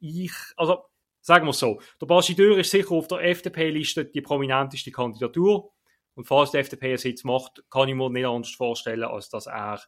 ich, 0.00 0.32
also, 0.56 0.82
sagen 1.20 1.46
wir 1.46 1.52
so, 1.52 1.80
der 2.00 2.06
Bastideur 2.06 2.58
ist 2.58 2.70
sicher 2.70 2.92
auf 2.92 3.06
der 3.08 3.22
FDP-Liste 3.22 4.06
die 4.06 4.22
prominenteste 4.22 4.90
Kandidatur. 4.90 5.72
Und 6.14 6.24
falls 6.24 6.50
die 6.50 6.58
FDP 6.58 6.88
einen 6.88 6.98
Sitz 6.98 7.24
macht, 7.24 7.62
kann 7.70 7.88
ich 7.88 7.94
mir 7.94 8.10
nicht 8.10 8.26
anders 8.26 8.50
vorstellen, 8.50 9.04
als 9.04 9.28
dass 9.28 9.46
er 9.46 9.80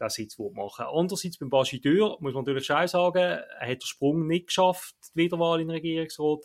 den 0.00 0.08
Sitz 0.10 0.38
machen 0.38 0.86
will. 0.86 0.92
Andererseits 0.92 1.38
beim 1.38 1.50
Bastideur 1.50 2.18
muss 2.20 2.34
man 2.34 2.44
natürlich 2.44 2.66
schon 2.66 2.86
sagen, 2.86 3.18
er 3.18 3.68
hat 3.68 3.82
den 3.82 3.86
Sprung 3.86 4.26
nicht 4.26 4.48
geschafft, 4.48 4.94
die 5.14 5.22
Wiederwahl 5.22 5.60
in 5.60 5.68
den 5.68 5.76
Regierungsrat 5.76 6.44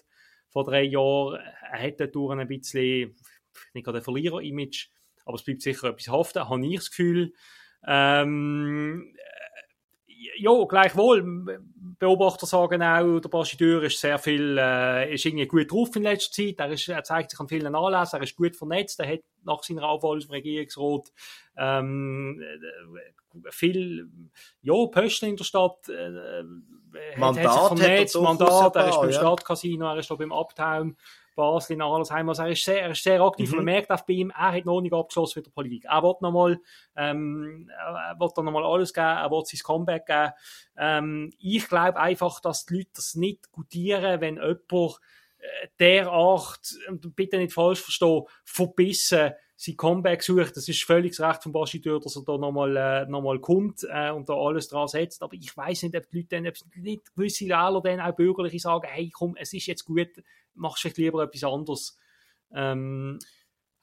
vor 0.50 0.64
drei 0.64 0.84
Jahren. 0.84 1.40
Er 1.72 1.88
hat 1.88 2.00
dadurch 2.00 2.38
ein 2.38 2.48
bisschen, 2.48 3.16
nicht 3.74 3.84
gerade 3.84 4.00
ein 4.00 4.04
Verlierer-Image, 4.04 4.90
aber 5.26 5.36
es 5.36 5.44
bleibt 5.44 5.62
sicher 5.62 5.90
etwas 5.90 6.08
haften, 6.08 6.50
habe 6.50 6.66
ich 6.66 6.76
das 6.76 6.90
Gefühl. 6.90 7.34
Ähm, 7.86 9.16
ja, 10.38 10.66
gleichwohl. 10.68 11.60
Beobachter 12.04 12.46
sagen 12.46 12.84
auch, 12.84 13.20
der 13.20 13.30
Bastideur 13.30 13.84
ist 13.84 14.00
sehr 14.00 14.20
viel, 14.20 14.58
äh, 14.60 15.14
ist 15.14 15.26
irgendwie 15.26 15.48
gut 15.48 15.72
drauf 15.72 15.96
in 15.96 16.04
letzter 16.04 16.34
Zeit. 16.34 16.56
Er, 16.60 16.70
ist, 16.70 16.88
er 16.90 17.04
zeigt 17.04 17.32
sich 17.32 17.40
an 17.40 17.48
vielen 17.48 17.74
Anlässen, 17.74 18.20
er 18.20 18.24
ist 18.24 18.36
gut 18.36 18.58
vernetzt, 18.58 19.00
er 19.00 19.14
hat 19.14 19.22
nach 19.44 19.64
seiner 19.64 19.88
Aufwahl 19.88 20.18
als 20.18 20.30
Regierungsrat 20.30 21.12
ähm, 21.58 22.42
äh, 22.42 23.52
viel, 23.52 24.10
ja, 24.62 24.74
Posten 24.88 25.28
in 25.28 25.38
der 25.38 25.46
Stadt, 25.46 25.88
äh, 25.88 26.44
Mandat 27.18 27.46
hat, 27.46 27.72
hat 27.72 27.80
vernetzt, 27.80 28.16
Mandat, 28.20 28.76
er 28.76 28.90
ist 28.90 28.96
beim 28.98 29.10
ja. 29.10 29.20
Stadtcasino, 29.20 29.86
er 29.86 29.98
ist 30.00 30.12
da 30.12 30.16
beim 30.16 30.32
Uptown. 30.32 30.98
Basel 31.36 31.74
in 31.74 31.82
Arlesheim. 31.82 32.30
Also 32.30 32.44
er 32.44 32.50
ist 32.50 32.64
sehr, 32.64 32.82
er 32.82 32.92
ist 32.92 33.04
sehr 33.04 33.22
aktiv. 33.22 33.50
Mhm. 33.52 33.58
Man 33.58 33.66
merkt 33.66 33.92
auch 33.92 34.02
bei 34.02 34.14
ihm, 34.14 34.32
er 34.32 34.54
hat 34.54 34.66
noch 34.66 34.82
nicht 34.82 34.94
abgeschlossen 34.94 35.40
mit 35.40 35.48
der 35.48 35.52
Politik. 35.52 35.86
Er 35.86 36.04
wird 36.04 36.22
nochmal, 36.22 36.60
ähm, 36.96 37.70
er 37.70 38.16
wird 38.20 38.38
dann 38.38 38.46
nochmal 38.46 38.66
alles 38.66 38.94
geben, 38.94 39.06
er 39.06 39.32
wird 39.32 39.48
sein 39.48 39.60
Comeback 39.64 40.06
geben. 40.06 40.32
Ähm, 40.78 41.34
ich 41.40 41.68
glaube 41.68 42.00
einfach, 42.00 42.40
dass 42.40 42.66
die 42.66 42.78
Leute 42.78 42.90
das 42.96 43.16
nicht 43.16 43.52
gutieren, 43.52 44.22
wenn 44.22 44.36
jemand 44.36 45.00
äh, 45.40 45.68
derart, 45.80 46.76
bitte 47.16 47.38
nicht 47.38 47.54
falsch 47.54 47.82
verstehen, 47.82 48.24
verbissen 48.46 49.34
sein 49.64 49.78
Comeback 49.78 50.24
sucht. 50.24 50.58
Das 50.58 50.68
ist 50.68 50.84
völlig 50.84 51.16
das 51.16 51.28
Recht 51.28 51.44
vom 51.44 51.52
Bastideur, 51.52 52.00
dass 52.00 52.16
er 52.16 52.24
da 52.24 52.38
nochmal 52.38 52.76
äh, 52.76 53.06
noch 53.06 53.38
kommt 53.40 53.86
äh, 53.90 54.12
und 54.12 54.28
da 54.28 54.34
alles 54.34 54.68
dran 54.68 54.88
setzt. 54.88 55.22
Aber 55.24 55.34
ich 55.34 55.56
weiß 55.56 55.84
nicht, 55.84 55.96
ob 55.96 56.10
die 56.10 56.18
Leute 56.18 56.28
dann, 56.30 56.48
ob 56.48 56.56
nicht 56.76 57.16
gewisse 57.16 57.46
Wähler 57.46 57.82
dann 57.82 58.02
auch 58.02 58.16
bürgerliche 58.16 58.60
sagen, 58.60 58.88
hey 58.90 59.10
komm, 59.10 59.36
es 59.40 59.54
ist 59.54 59.68
jetzt 59.68 59.86
gut, 59.86 60.10
machst 60.56 60.82
vielleicht 60.82 60.98
lieber 60.98 61.24
etwas 61.24 61.44
anderes. 61.44 61.98
Ähm, 62.56 63.20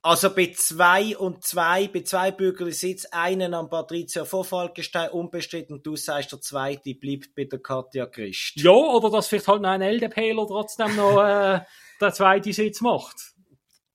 also 0.03 0.35
bei 0.35 0.53
zwei 0.57 1.17
und 1.17 1.45
zwei, 1.45 1.87
bei 1.89 2.01
zwei 2.03 2.31
Bürgerlichen 2.31 2.79
Sitz, 2.79 3.07
einen 3.11 3.53
an 3.53 3.69
Patricia 3.69 4.25
Vorfalkenstein 4.25 5.11
unbestritten, 5.11 5.83
du 5.83 5.95
sagst, 5.97 6.33
der 6.33 6.41
zweite 6.41 6.95
bleibt 6.95 7.35
bei 7.35 7.45
der 7.45 7.59
Katja 7.59 8.07
Christ. 8.07 8.53
Ja, 8.57 8.71
oder 8.71 9.11
dass 9.11 9.29
vielleicht 9.29 9.49
halt 9.49 9.61
noch 9.61 9.69
ein 9.69 9.83
LDPler 9.83 10.47
trotzdem 10.47 10.97
noch 10.97 11.23
äh, 11.23 11.61
der 12.01 12.13
zweite 12.13 12.53
Sitz 12.53 12.81
macht. 12.81 13.35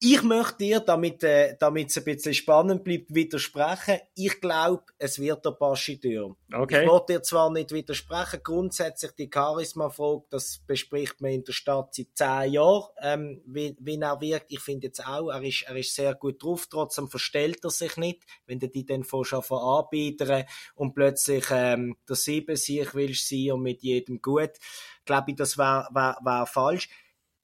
Ich 0.07 0.21
möchte 0.21 0.57
dir, 0.57 0.81
damit 0.81 1.23
äh, 1.23 1.57
damit 1.57 1.89
es 1.89 1.97
ein 1.97 2.03
bisschen 2.03 2.35
spannend 2.35 2.83
bleibt, 2.83 3.15
widersprechen. 3.15 4.01
Ich 4.13 4.39
glaube, 4.39 4.83
es 4.99 5.17
wird 5.17 5.43
der 5.43 5.49
Bastideur. 5.49 6.35
Okay. 6.53 6.83
Ich 6.83 6.87
wollte 6.87 7.13
dir 7.13 7.23
zwar 7.23 7.51
nicht 7.51 7.71
widersprechen, 7.71 8.41
grundsätzlich 8.43 9.13
die 9.13 9.31
Charisma-Frage, 9.33 10.25
das 10.29 10.59
bespricht 10.67 11.21
man 11.21 11.31
in 11.31 11.43
der 11.43 11.53
Stadt 11.53 11.95
seit 11.95 12.09
zehn 12.13 12.53
Jahren, 12.53 12.83
ähm, 13.01 13.41
wie, 13.47 13.75
wie 13.79 13.99
er 13.99 14.21
wirkt. 14.21 14.51
Ich 14.51 14.59
finde 14.59 14.85
jetzt 14.85 15.03
auch, 15.03 15.31
er 15.31 15.41
ist, 15.41 15.63
er 15.63 15.75
ist 15.75 15.95
sehr 15.95 16.13
gut 16.13 16.43
drauf, 16.43 16.67
trotzdem 16.69 17.07
verstellt 17.07 17.63
er 17.63 17.71
sich 17.71 17.97
nicht, 17.97 18.21
wenn 18.45 18.59
du 18.59 18.69
die 18.69 18.85
dann 18.85 19.05
von 19.05 19.25
anbieten 19.25 20.43
und 20.75 20.93
plötzlich 20.93 21.45
ähm, 21.49 21.97
der 22.07 22.15
Sieben 22.15 22.55
sich 22.57 22.93
willst 22.93 23.27
sein 23.27 23.53
und 23.53 23.63
mit 23.63 23.81
jedem 23.81 24.21
gut. 24.21 24.51
Glaube 25.03 25.31
ich, 25.31 25.35
das 25.35 25.57
wäre 25.57 25.87
wär, 25.91 26.15
wär 26.21 26.45
falsch. 26.45 26.89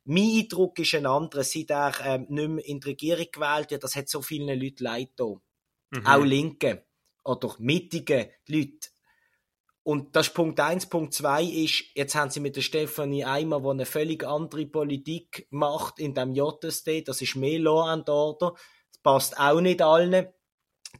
Mein 0.04 0.40
Eindruck 0.40 0.80
ist 0.80 0.96
ein 0.96 1.06
anderer, 1.06 1.44
seit 1.44 1.70
er 1.70 1.94
ähm, 2.04 2.26
nicht 2.30 2.50
mehr 2.50 2.66
in 2.66 2.80
die 2.80 2.90
Regierung 2.90 3.28
gewählt 3.32 3.72
wird, 3.72 3.84
das 3.84 3.96
hat 3.96 4.10
so 4.10 4.22
vielen 4.22 4.60
Leuten 4.60 4.84
leid. 4.84 5.10
Mhm. 5.20 6.06
Auch 6.06 6.24
Linke 6.24 6.86
oder 7.24 7.56
mittige 7.60 8.32
Leute. 8.48 8.90
Und 9.84 10.16
das 10.16 10.28
ist 10.28 10.34
Punkt 10.34 10.60
eins. 10.60 10.88
Punkt 10.88 11.14
zwei 11.14 11.44
ist, 11.44 11.86
jetzt 11.96 12.16
haben 12.16 12.30
sie 12.30 12.40
mit 12.40 12.56
der 12.56 12.62
Stefanie 12.62 13.26
Eimer, 13.26 13.62
die 13.62 13.68
eine 13.68 13.86
völlig 13.86 14.24
andere 14.24 14.66
Politik 14.66 15.48
macht 15.50 16.00
in 16.00 16.14
dem 16.14 16.34
JSD, 16.34 17.02
das 17.02 17.22
ist 17.22 17.36
mehr 17.36 17.60
Law 17.60 17.88
and 17.88 18.08
Order, 18.10 18.54
das 18.92 19.02
passt 19.02 19.40
auch 19.40 19.60
nicht 19.60 19.82
allen. 19.82 20.28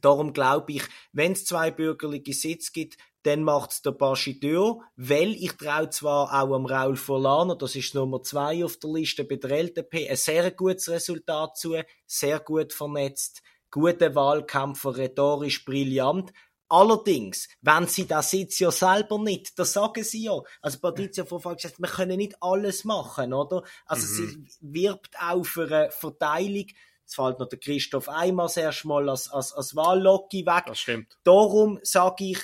Darum 0.00 0.32
glaube 0.32 0.72
ich, 0.72 0.82
wenn 1.12 1.32
es 1.32 1.44
zwei 1.44 1.70
bürgerliche 1.70 2.32
Sitze 2.32 2.72
gibt, 2.72 2.96
dann 3.22 3.44
macht's 3.44 3.82
der 3.82 3.92
Bastideur, 3.92 4.80
weil 4.96 5.32
ich 5.34 5.52
traue 5.52 5.90
zwar 5.90 6.28
auch 6.28 6.54
am 6.54 6.66
Raul 6.66 6.96
Forlaner, 6.96 7.56
das 7.56 7.76
ist 7.76 7.94
Nummer 7.94 8.22
zwei 8.22 8.64
auf 8.64 8.76
der 8.78 8.90
Liste 8.90 9.24
bei 9.24 9.36
der 9.36 9.50
LDP, 9.50 10.08
ein 10.08 10.16
sehr 10.16 10.50
gutes 10.50 10.88
Resultat 10.88 11.56
zu, 11.56 11.76
sehr 12.06 12.40
gut 12.40 12.72
vernetzt, 12.72 13.42
gute 13.70 14.14
Wahlkämpfer, 14.14 14.96
rhetorisch 14.96 15.64
brillant. 15.64 16.32
Allerdings, 16.68 17.48
wenn 17.60 17.86
sie 17.86 18.06
das 18.06 18.30
Sitz 18.30 18.58
ja 18.58 18.70
selber 18.70 19.18
nicht, 19.18 19.58
das 19.58 19.74
sagen 19.74 20.02
sie 20.02 20.24
ja. 20.24 20.40
Also 20.62 20.78
Patricia 20.78 21.26
Vorfall 21.26 21.56
gesagt, 21.56 21.78
wir 21.78 21.88
können 21.88 22.16
nicht 22.16 22.34
alles 22.40 22.84
machen, 22.84 23.34
oder? 23.34 23.62
Also 23.84 24.06
mhm. 24.06 24.46
sie 24.48 24.56
wirbt 24.62 25.14
auch 25.20 25.44
für 25.44 25.66
eine 25.66 25.90
Verteilung. 25.90 26.66
Es 27.04 27.14
fällt 27.14 27.38
noch 27.38 27.48
der 27.48 27.58
Christoph 27.58 28.08
Eimers 28.08 28.56
erstmal 28.56 29.10
als, 29.10 29.30
als, 29.30 29.52
als 29.52 29.76
Wahllocki 29.76 30.46
weg. 30.46 30.64
Das 30.66 30.78
stimmt. 30.78 31.18
Darum 31.24 31.78
sage 31.82 32.24
ich, 32.24 32.38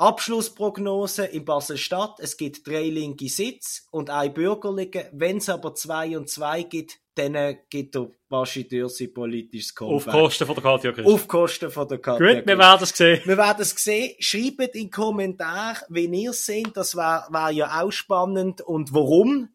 Abschlussprognose 0.00 1.26
in 1.26 1.44
Basel-Stadt. 1.44 2.20
Es 2.20 2.38
gibt 2.38 2.66
drei 2.66 2.88
linke 2.88 3.28
Sitze 3.28 3.82
und 3.90 4.08
ein 4.08 4.32
bürgerliche. 4.32 5.10
Wenn 5.12 5.36
es 5.36 5.50
aber 5.50 5.74
zwei 5.74 6.16
und 6.16 6.30
zwei 6.30 6.62
gibt, 6.62 6.98
dann 7.16 7.58
gibt 7.68 7.94
der 7.94 8.10
Bastideur 8.30 8.88
sein 8.88 9.12
politisches 9.12 9.74
Comeback. 9.74 10.06
Auf 10.08 10.12
Kosten 10.12 10.46
von 10.46 10.54
der 10.54 10.64
Katja 10.64 10.92
Christ. 10.92 11.08
Auf 11.08 11.28
Kosten 11.28 11.70
von 11.70 11.86
der 11.86 11.98
Katja 11.98 12.34
Gut, 12.34 12.46
wir 12.46 12.58
werden 12.58 12.82
es 12.82 12.96
sehen. 12.96 13.20
Wir 13.24 13.36
werden 13.36 13.60
es 13.60 13.70
sehen. 13.70 14.14
Schreibt 14.20 14.74
in 14.74 14.84
den 14.84 14.90
Kommentaren, 14.90 15.84
wie 15.90 16.06
ihr 16.06 16.30
es 16.30 16.46
seht. 16.46 16.74
Das 16.74 16.96
wäre 16.96 17.26
wär 17.30 17.50
ja 17.50 17.82
auch 17.82 17.90
spannend. 17.90 18.62
Und 18.62 18.94
warum? 18.94 19.50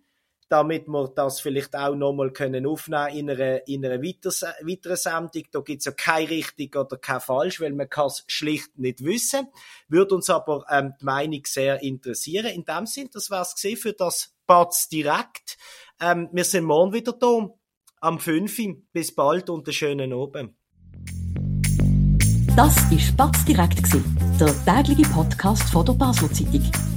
Damit 0.49 0.87
wir 0.87 1.07
das 1.15 1.39
vielleicht 1.39 1.75
auch 1.75 1.95
nochmal 1.95 2.31
können 2.31 2.65
aufnehmen 2.67 3.15
in 3.15 3.29
einer, 3.29 3.67
in 3.67 3.85
einer 3.85 4.01
weiteren 4.01 4.97
Sendung. 4.97 5.43
Da 5.51 5.59
gibt's 5.61 5.85
ja 5.85 5.91
kein 5.91 6.27
richtig 6.27 6.75
oder 6.75 6.97
kein 6.97 7.19
falsch, 7.19 7.59
weil 7.59 7.73
man 7.73 7.89
kann 7.89 8.07
es 8.07 8.23
schlicht 8.27 8.77
nicht 8.77 9.03
wissen. 9.03 9.47
Würde 9.87 10.15
uns 10.15 10.29
aber 10.29 10.65
ähm, 10.69 10.93
die 10.99 11.05
Meinung 11.05 11.41
sehr 11.45 11.81
interessieren. 11.81 12.47
In 12.47 12.65
dem 12.65 12.85
Sinn, 12.85 13.09
das 13.11 13.31
war's 13.31 13.55
gesehen 13.55 13.77
für 13.77 13.93
das 13.93 14.35
Batz 14.45 14.87
direkt. 14.87 15.57
Ähm, 15.99 16.29
wir 16.31 16.43
sind 16.43 16.65
morgen 16.65 16.93
wieder 16.93 17.13
da 17.13 17.49
am 18.01 18.19
5. 18.19 18.91
Bis 18.93 19.15
bald 19.15 19.49
und 19.49 19.67
einen 19.67 19.73
schönen 19.73 20.13
Abend. 20.13 20.53
Das 22.55 22.75
war 22.89 23.17
Batz 23.17 23.43
direkt, 23.43 23.81
der 24.39 24.65
tägliche 24.65 25.09
Podcast 25.09 25.63
von 25.63 25.85
der 25.85 25.93
Basel 25.93 26.31
Zeitung. 26.31 26.94